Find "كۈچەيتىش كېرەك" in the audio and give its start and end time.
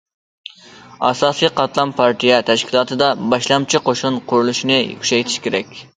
5.05-5.77